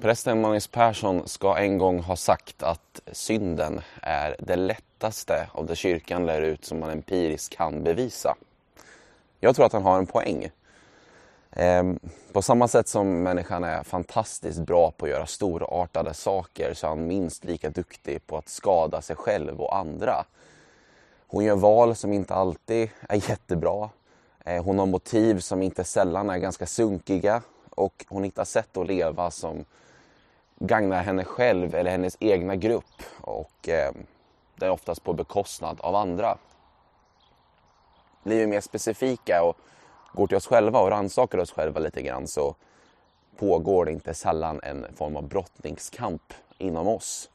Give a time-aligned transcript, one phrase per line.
[0.00, 5.76] Prästen Magnus Persson ska en gång ha sagt att synden är det lättaste av det
[5.76, 8.34] kyrkan lär ut som man empiriskt kan bevisa.
[9.40, 10.50] Jag tror att han har en poäng.
[11.50, 11.98] Ehm,
[12.32, 16.88] på samma sätt som människan är fantastiskt bra på att göra storartade saker så är
[16.88, 20.24] han minst lika duktig på att skada sig själv och andra.
[21.26, 23.90] Hon gör val som inte alltid är jättebra.
[24.44, 27.42] Eh, hon har motiv som inte sällan är ganska sunkiga
[27.76, 29.64] och hon hittar sätt att leva som
[30.58, 33.92] gagnar henne själv eller hennes egna grupp och eh,
[34.54, 36.38] det är oftast på bekostnad av andra.
[38.22, 39.56] Blir vi mer specifika och
[40.12, 42.54] går till oss själva och rannsakar oss själva lite grann så
[43.36, 47.30] pågår det inte sällan en form av brottningskamp inom oss.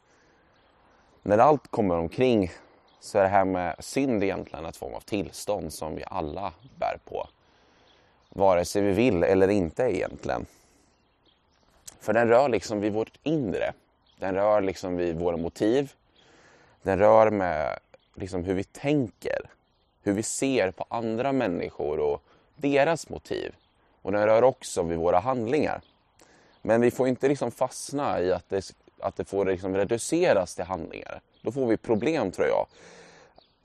[1.22, 2.52] När allt kommer omkring
[3.00, 6.98] så är det här med synd egentligen ett form av tillstånd som vi alla bär
[7.04, 7.28] på.
[8.38, 10.46] Vare sig vi vill eller inte egentligen.
[12.00, 13.72] För den rör liksom vid vårt inre.
[14.18, 15.92] Den rör liksom vid våra motiv.
[16.82, 17.78] Den rör med
[18.14, 19.50] liksom hur vi tänker.
[20.02, 22.22] Hur vi ser på andra människor och
[22.56, 23.54] deras motiv.
[24.02, 25.80] Och den rör också vid våra handlingar.
[26.62, 30.64] Men vi får inte liksom fastna i att det, att det får liksom reduceras till
[30.64, 31.20] handlingar.
[31.42, 32.66] Då får vi problem tror jag.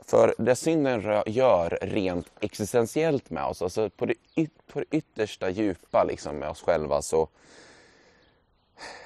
[0.06, 5.50] För det synden gör rent existentiellt med oss, alltså på det, yt på det yttersta
[5.50, 7.28] djupa liksom med oss själva så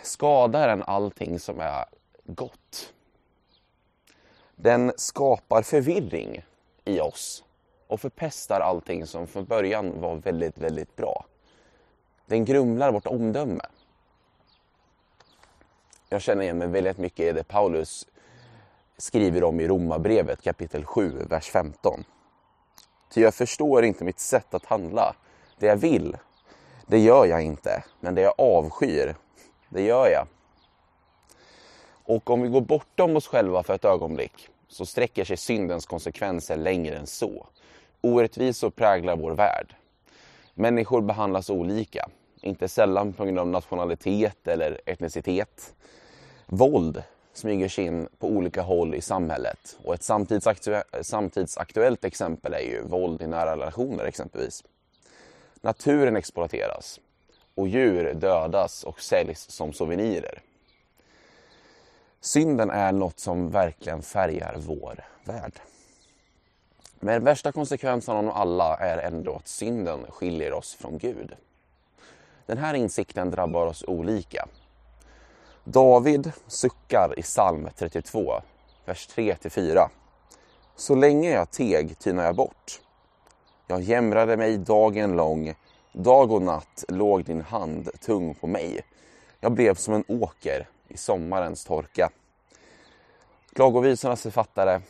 [0.03, 1.85] skadar den allting som är
[2.23, 2.93] gott.
[4.55, 6.45] Den skapar förvirring
[6.85, 7.43] i oss
[7.87, 11.25] och förpestar allting som från början var väldigt, väldigt bra.
[12.25, 13.63] Den grumlar vårt omdöme.
[16.09, 18.07] Jag känner igen mig väldigt mycket i det Paulus
[18.97, 22.03] skriver om i Romarbrevet kapitel 7, vers 15.
[23.13, 25.15] Ty jag förstår inte mitt sätt att handla.
[25.59, 26.17] Det jag vill,
[26.87, 27.83] det gör jag inte.
[27.99, 29.15] Men det jag avskyr,
[29.69, 30.27] det gör jag.
[32.03, 36.57] Och om vi går bortom oss själva för ett ögonblick så sträcker sig syndens konsekvenser
[36.57, 37.47] längre än så.
[38.02, 39.75] Orättvisor präglar vår värld.
[40.53, 42.09] Människor behandlas olika,
[42.41, 45.75] inte sällan på grund av nationalitet eller etnicitet.
[46.45, 47.03] Våld
[47.37, 49.77] smyger sig in på olika håll i samhället.
[49.83, 54.64] Och ett samtidsaktuellt, samtidsaktuellt exempel är ju våld i nära relationer exempelvis.
[55.61, 56.99] Naturen exploateras
[57.55, 60.42] och djur dödas och säljs som souvenirer.
[62.21, 65.59] Synden är något som verkligen färgar vår värld.
[66.99, 71.36] Men den värsta konsekvensen av alla är ändå att synden skiljer oss från Gud.
[72.45, 74.48] Den här insikten drabbar oss olika.
[75.70, 78.42] David suckar i psalm 32,
[78.86, 79.88] vers 3-4.
[80.76, 82.82] Så länge jag teg tynade jag bort.
[83.67, 85.54] Jag jämrade mig dagen lång
[85.92, 88.82] Dag och natt låg din hand tung på mig.
[89.39, 92.10] Jag blev som en åker i sommarens torka.
[93.54, 94.82] Klagovisornas författare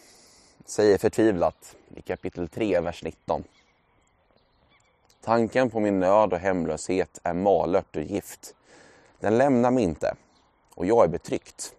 [0.65, 3.43] säger förtvivlat i kapitel 3, vers 19.
[5.23, 8.55] Tanken på min nöd och hemlöshet är malört och gift.
[9.19, 10.15] Den lämnar mig inte
[10.77, 11.75] och jag är betryckt.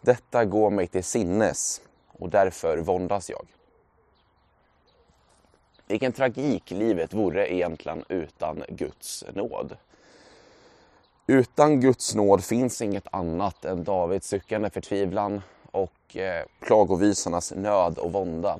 [0.00, 3.46] Detta går mig till sinnes och därför våndas jag.
[5.86, 9.76] Vilken tragik livet vore egentligen utan Guds nåd.
[11.26, 16.44] Utan Guds nåd finns inget annat än Davids suckande förtvivlan och eh,
[17.54, 18.58] nöd och vånda.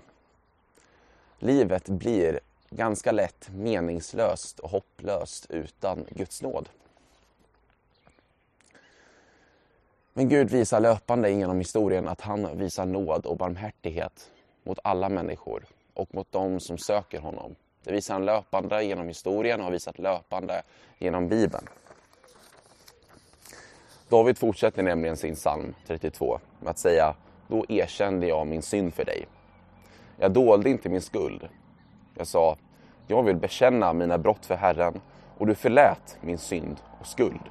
[1.39, 2.41] Livet blir
[2.71, 6.69] ganska lätt meningslöst och hopplöst utan Guds nåd.
[10.19, 14.31] Men Gud visar löpande genom historien att han visar nåd och barmhärtighet
[14.65, 17.55] mot alla människor och mot dem som söker honom.
[17.85, 20.63] Det visar han löpande genom historien och har visat löpande
[20.99, 21.67] genom Bibeln.
[24.09, 27.15] David fortsätter nämligen sin psalm 32 med att säga
[27.49, 29.27] Då erkände jag min synd för dig.
[30.19, 31.49] Jag dolde inte min skuld.
[32.15, 32.57] Jag sa
[33.07, 35.01] Jag vill bekänna mina brott för Herren
[35.39, 37.51] och du förlät min synd och skuld.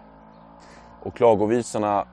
[1.02, 2.08] Och klagovisorna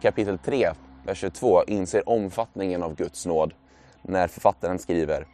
[0.00, 0.72] kapitel 3,
[1.06, 3.54] vers 22 inser omfattningen av Guds nåd
[4.02, 5.26] när författaren skriver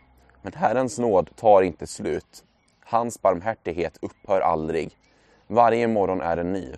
[0.42, 2.44] men Herrens nåd tar inte slut.
[2.84, 4.96] Hans barmhärtighet upphör aldrig.
[5.46, 6.74] Varje morgon är en ny.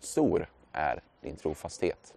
[0.00, 2.14] Stor är din trofasthet.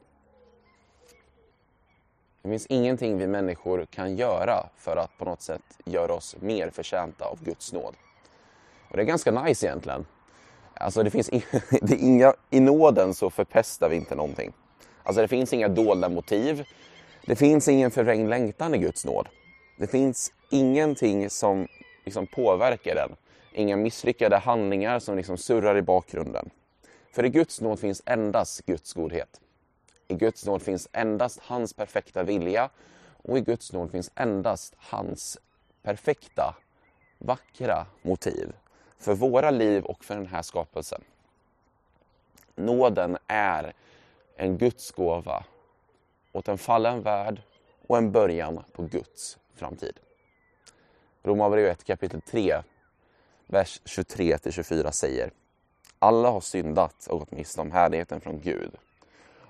[2.41, 6.69] Det finns ingenting vi människor kan göra för att på något sätt göra oss mer
[6.69, 7.95] förtjänta av Guds nåd.
[8.89, 10.05] Och det är ganska nice egentligen.
[10.73, 11.29] Alltså det finns
[11.81, 14.53] det inga, I nåden så förpestar vi inte någonting.
[15.03, 16.65] Alltså det finns inga dolda motiv.
[17.25, 19.27] Det finns ingen förvrängd längtan i Guds nåd.
[19.77, 21.67] Det finns ingenting som
[22.05, 23.15] liksom påverkar den.
[23.51, 26.49] Inga misslyckade handlingar som liksom surrar i bakgrunden.
[27.11, 29.41] För i Guds nåd finns endast Guds godhet.
[30.07, 32.69] I Guds nåd finns endast hans perfekta vilja
[33.23, 35.37] och i Guds nåd finns endast hans
[35.83, 36.55] perfekta,
[37.17, 38.53] vackra motiv
[38.99, 41.01] för våra liv och för den här skapelsen.
[42.55, 43.73] Nåden är
[44.35, 45.45] en Guds gåva
[46.31, 47.41] åt en fallen värld
[47.87, 49.99] och en början på Guds framtid.
[51.23, 52.63] Romarbrevet kapitel 3,
[53.47, 55.31] vers 23-24 säger
[55.99, 58.71] Alla har syndat och gått miste om härligheten från Gud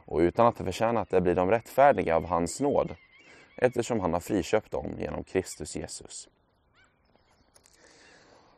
[0.06, 2.96] och utan att ha förtjänat det blir de rättfärdiga av hans nåd
[3.56, 6.30] eftersom han har friköpt dem genom Kristus Jesus.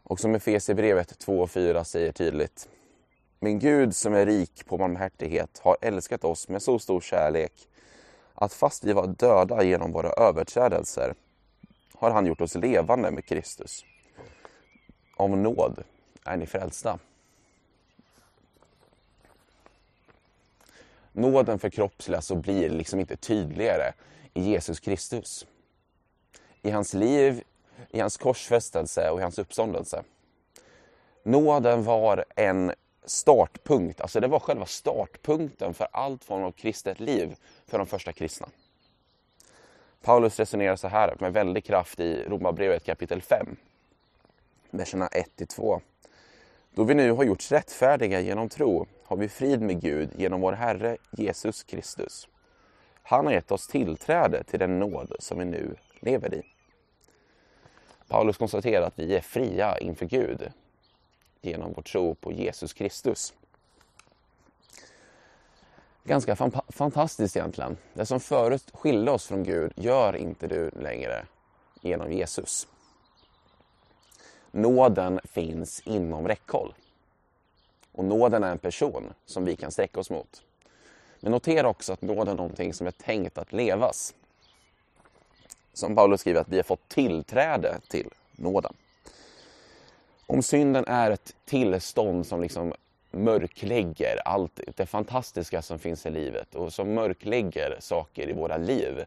[0.03, 2.69] Och som Efesierbrevet 2 och 4 säger tydligt
[3.45, 7.51] min Gud som är rik på barmhärtighet har älskat oss med så stor kärlek
[8.33, 11.13] att fast vi var döda genom våra överträdelser
[11.93, 13.85] har han gjort oss levande med Kristus.
[15.17, 15.83] Av nåd
[16.23, 16.99] är ni frälsta.
[21.11, 23.93] Nåden förkroppsligas och blir liksom inte tydligare
[24.33, 25.47] i Jesus Kristus.
[26.61, 27.43] I hans liv,
[27.89, 30.03] i hans korsfästelse och i hans uppståndelse.
[31.23, 32.71] Nåden var en
[33.05, 37.35] startpunkt, alltså det var själva startpunkten för allt form av kristet liv
[37.67, 38.47] för de första kristna.
[40.01, 43.55] Paulus resonerar så här med väldig kraft i Romarbrevet kapitel 5,
[44.71, 45.07] verserna
[45.37, 45.81] 1-2.
[46.71, 50.53] Då vi nu har gjorts rättfärdiga genom tro har vi frid med Gud genom vår
[50.53, 52.27] Herre Jesus Kristus.
[53.03, 56.41] Han har gett oss tillträde till den nåd som vi nu lever i.
[58.07, 60.51] Paulus konstaterar att vi är fria inför Gud
[61.45, 63.33] genom vår tro på Jesus Kristus.
[66.03, 66.35] Ganska
[66.69, 67.77] fantastiskt egentligen.
[67.93, 71.25] Det som förut skilde oss från Gud gör inte du längre
[71.81, 72.67] genom Jesus.
[74.51, 76.73] Nåden finns inom räckhåll.
[77.91, 80.43] Och nåden är en person som vi kan sträcka oss mot.
[81.19, 84.13] Men notera också att nåden är någonting som är tänkt att levas.
[85.73, 88.73] Som Paulus skriver att vi har fått tillträde till nåden.
[90.27, 92.73] Om synden är ett tillstånd som liksom
[93.11, 99.05] mörklägger allt det fantastiska som finns i livet och som mörklägger saker i våra liv.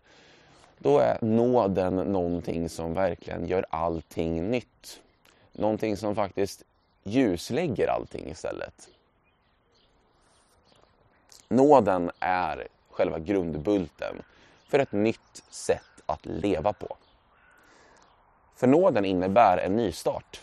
[0.78, 5.00] Då är nåden någonting som verkligen gör allting nytt.
[5.52, 6.64] Någonting som faktiskt
[7.04, 8.88] ljuslägger allting istället.
[11.48, 14.22] Nåden är själva grundbulten
[14.68, 16.96] för ett nytt sätt att leva på.
[18.56, 20.40] För nåden innebär en nystart.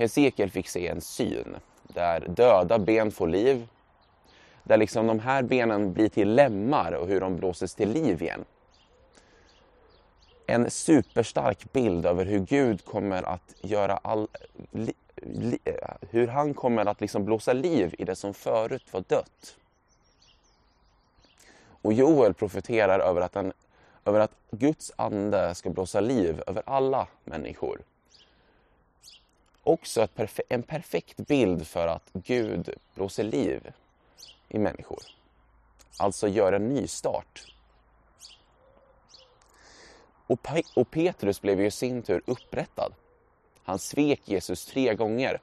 [0.00, 3.68] Hesekiel fick se en syn där döda ben får liv.
[4.62, 8.44] Där liksom de här benen blir till lemmar och hur de blåses till liv igen.
[10.46, 14.28] En superstark bild över hur Gud kommer att göra all,
[14.70, 15.58] li, li,
[16.10, 19.56] hur han kommer att liksom blåsa liv i det som förut var dött.
[21.82, 23.52] Och Joel profeterar över att, han,
[24.04, 27.80] över att Guds ande ska blåsa liv över alla människor
[29.62, 33.72] också perfe en perfekt bild för att Gud blåser liv
[34.48, 35.02] i människor.
[35.98, 37.54] Alltså gör en nystart.
[40.26, 42.92] Och, Pe och Petrus blev ju i sin tur upprättad.
[43.62, 45.40] Han svek Jesus tre gånger.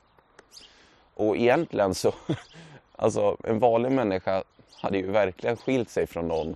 [1.14, 2.14] Och egentligen så,
[2.96, 4.44] alltså en vanlig människa
[4.74, 6.56] hade ju verkligen skilt sig från någon.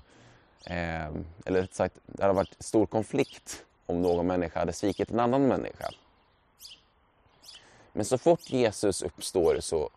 [0.65, 1.09] Eh,
[1.45, 5.89] eller sagt, det hade varit stor konflikt om någon människa hade svikit en annan människa.
[7.93, 9.89] Men så fort Jesus uppstår så,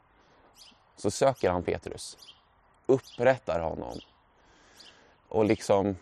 [0.97, 2.19] så söker han Petrus,
[2.87, 3.99] upprättar honom
[5.29, 5.97] och liksom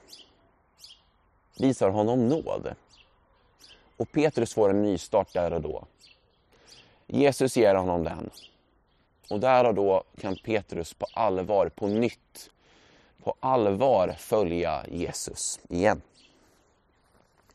[1.58, 2.75] visar honom nåd.
[3.96, 5.84] Och Petrus får en nystart där och då.
[7.06, 8.30] Jesus ger honom den.
[9.30, 12.50] Och där och då kan Petrus på allvar, på nytt,
[13.22, 16.02] på allvar följa Jesus igen.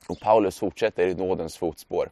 [0.08, 2.10] Och Paulus fortsätter i nådens fotspår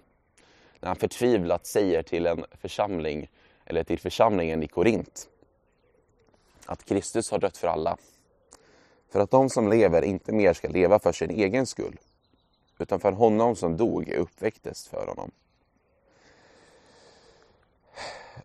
[0.80, 3.30] när han förtvivlat säger till en församling,
[3.66, 5.30] eller till församlingen i Korint,
[6.66, 7.98] att Kristus har dött för alla.
[9.10, 12.00] För att de som lever inte mer ska leva för sin egen skull,
[12.80, 15.32] utan för honom som dog och uppväcktes för honom.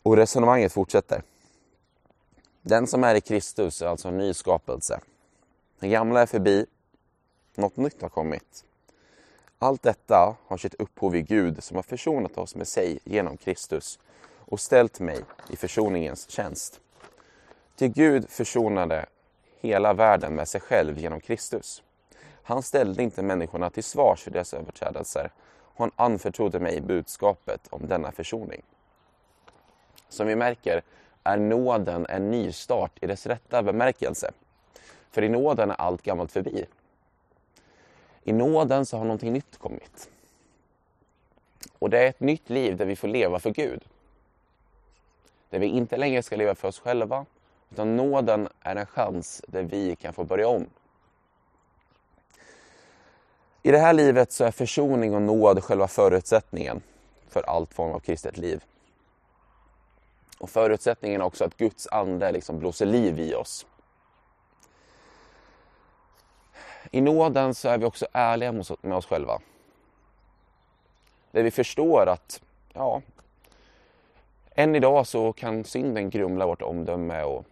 [0.02, 1.22] Och resonemanget fortsätter.
[2.62, 5.00] Den som är i Kristus är alltså en ny skapelse.
[5.78, 6.66] Det gamla är förbi,
[7.54, 8.64] något nytt har kommit.
[9.62, 13.98] Allt detta har sitt upphov i Gud som har försonat oss med sig genom Kristus
[14.36, 16.80] och ställt mig i försoningens tjänst.
[17.76, 19.06] Till Gud försonade
[19.60, 21.82] hela världen med sig själv genom Kristus.
[22.42, 25.30] Han ställde inte människorna till svars för deras överträdelser
[25.62, 28.62] och han anförtrodde mig budskapet om denna försoning.
[30.08, 30.82] Som vi märker
[31.24, 34.30] är nåden en nystart i dess rätta bemärkelse.
[35.10, 36.66] För i nåden är allt gammalt förbi.
[38.30, 40.10] I nåden så har någonting nytt kommit.
[41.78, 43.84] Och det är ett nytt liv där vi får leva för Gud.
[45.50, 47.26] Där vi inte längre ska leva för oss själva,
[47.70, 50.66] utan nåden är en chans där vi kan få börja om.
[53.62, 56.82] I det här livet så är försoning och nåd själva förutsättningen
[57.28, 58.64] för allt form av kristet liv.
[60.38, 63.66] Och förutsättningen är också att Guds ande liksom blåser liv i oss.
[66.90, 69.40] I nåden så är vi också ärliga med oss själva.
[71.30, 73.02] Där vi förstår att, ja,
[74.54, 77.44] än idag så kan synden grumla vårt omdöme och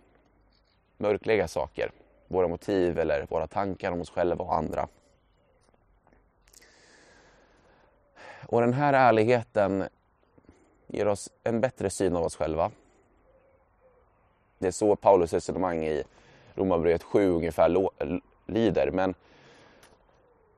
[0.97, 1.91] mörklägga saker.
[2.29, 4.89] Våra motiv eller våra tankar om oss själva och andra.
[8.47, 9.89] Och den här ärligheten
[10.87, 12.71] ger oss en bättre syn av oss själva.
[14.59, 16.05] Det är så Paulus resonemang i
[16.55, 17.69] Romarbrevet 7 ungefär
[18.49, 18.91] lyder.
[18.91, 19.15] Men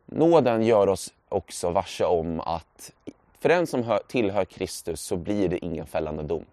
[0.07, 2.93] nåden gör oss också varse om att
[3.39, 6.45] för den som tillhör Kristus så blir det ingen fällande dom.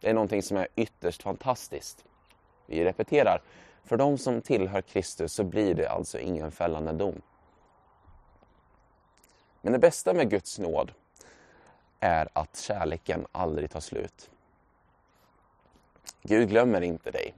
[0.00, 2.04] Det är någonting som är ytterst fantastiskt.
[2.66, 3.42] Vi repeterar.
[3.84, 7.22] För de som tillhör Kristus så blir det alltså ingen fällande dom.
[9.60, 10.92] Men det bästa med Guds nåd
[12.00, 14.30] är att kärleken aldrig tar slut.
[16.22, 17.34] Gud glömmer inte dig.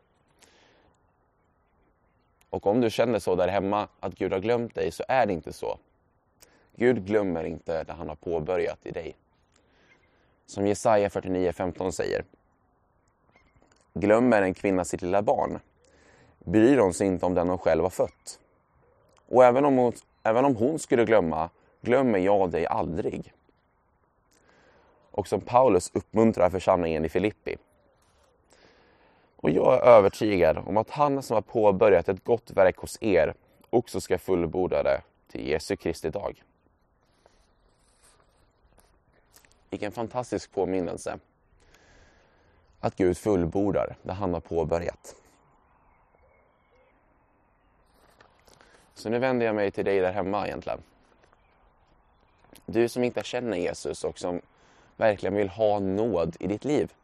[2.50, 5.32] Och om du känner så där hemma, att Gud har glömt dig, så är det
[5.32, 5.78] inte så.
[6.76, 9.16] Gud glömmer inte det han har påbörjat i dig.
[10.46, 12.24] Som Jesaja 49.15 säger.
[13.94, 15.58] Glömmer en kvinna sitt lilla barn,
[16.38, 18.40] bryr hon sig inte om den hon själv har fött.
[19.28, 21.50] Och även om hon, även om hon skulle glömma,
[21.80, 23.32] glömmer jag dig aldrig.
[25.10, 27.56] Och som Paulus uppmuntrar församlingen i Filippi.
[29.40, 33.34] Och jag är övertygad om att han som har påbörjat ett gott verk hos er
[33.70, 36.42] också ska fullborda det till Jesu Kristi dag.
[39.70, 41.18] Vilken fantastisk påminnelse.
[42.80, 45.14] Att Gud fullbordar det han har påbörjat.
[48.94, 50.82] Så nu vänder jag mig till dig där hemma egentligen.
[52.66, 54.40] Du som inte känner Jesus och som
[54.96, 56.94] verkligen vill ha nåd i ditt liv.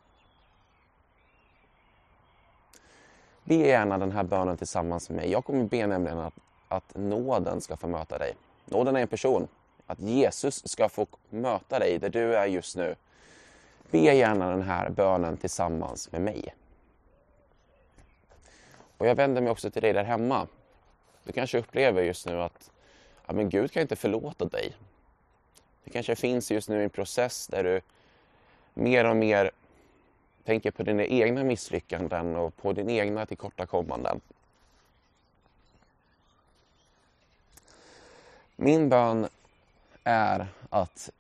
[3.45, 5.31] Be gärna den här bönen tillsammans med mig.
[5.31, 6.35] Jag kommer be nämligen att,
[6.69, 8.35] att nåden ska få möta dig.
[8.65, 9.49] Nåden är en person.
[9.87, 12.95] Att Jesus ska få möta dig där du är just nu.
[13.91, 16.55] Be gärna den här bönen tillsammans med mig.
[18.99, 20.47] Och jag vänder mig också till dig där hemma.
[21.25, 22.71] Du kanske upplever just nu att
[23.27, 24.77] ja, men Gud kan inte förlåta dig.
[25.85, 27.81] Det kanske finns just nu en process där du
[28.75, 29.51] mer och mer
[30.45, 34.21] tänker på dina egna misslyckanden och på dina egna tillkortakommanden.
[38.57, 39.29] Min bön
[40.05, 41.11] är att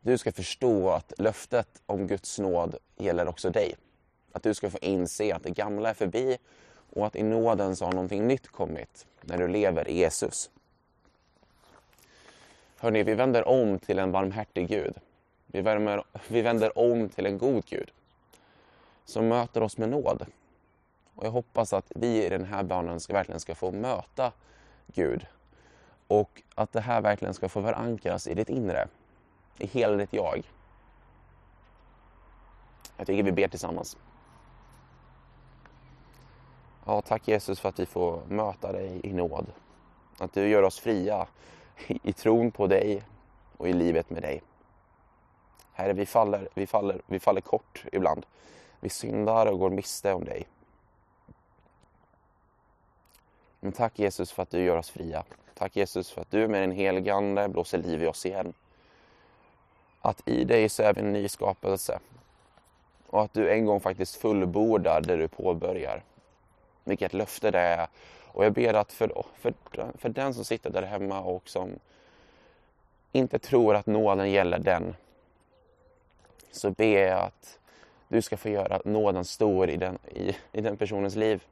[0.00, 3.74] du ska förstå att löftet om Guds nåd gäller också dig.
[4.32, 6.38] Att du ska få inse att det gamla är förbi
[6.94, 10.50] och att i nåden så har någonting nytt kommit när du lever i Jesus.
[12.78, 14.94] Hörni, vi vänder om till en barmhärtig Gud.
[15.46, 17.90] Vi, värmer, vi vänder om till en god Gud
[19.04, 20.26] som möter oss med nåd.
[21.14, 24.32] Och jag hoppas att vi i den här bönen ska, verkligen ska få möta
[24.86, 25.26] Gud
[26.06, 28.88] och att det här verkligen ska få förankras i ditt inre,
[29.58, 30.50] i hela ditt jag.
[32.96, 33.96] Jag tycker vi ber tillsammans.
[36.86, 39.46] Ja, tack Jesus för att vi får möta dig i nåd.
[40.18, 41.26] Att du gör oss fria
[41.86, 43.02] i tron på dig
[43.56, 44.42] och i livet med dig.
[45.72, 48.26] Herre, vi faller, vi faller, vi faller kort ibland.
[48.82, 50.46] Vi syndar och går miste om dig.
[53.60, 55.24] Men tack Jesus för att du gör oss fria.
[55.54, 58.52] Tack Jesus för att du med din helige Ande blåser liv i oss igen.
[60.00, 61.98] Att i dig så är vi en ny skapelse.
[63.06, 66.02] Och att du en gång faktiskt fullbordar det du påbörjar.
[66.84, 67.88] Vilket löfte det är.
[68.26, 69.54] Och jag ber att för, för,
[69.98, 71.70] för den som sitter där hemma och som
[73.12, 74.94] inte tror att nåden gäller den.
[76.50, 77.58] Så ber jag att
[78.12, 81.44] du ska få göra nåden stor i den, i, i den personens liv.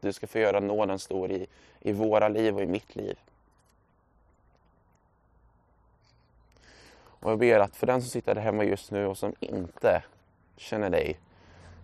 [0.00, 1.46] Du ska få göra nåden stor i,
[1.80, 3.18] i våra liv och i mitt liv.
[7.04, 10.02] Och jag ber att för den som sitter där hemma just nu och som inte
[10.56, 11.20] känner dig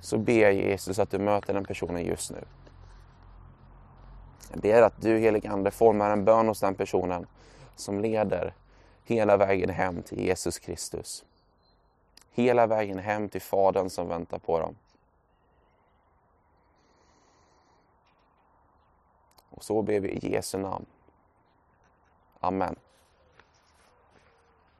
[0.01, 2.45] så ber jag Jesus att du möter den personen just nu.
[4.53, 7.27] Jag ber att du helig Ande formar en bön hos den personen
[7.77, 8.55] som leder
[9.05, 11.25] hela vägen hem till Jesus Kristus
[12.43, 14.77] hela vägen hem till Fadern som väntar på dem.
[19.51, 20.87] Och så ber vi i Jesu namn.
[22.41, 22.77] Amen.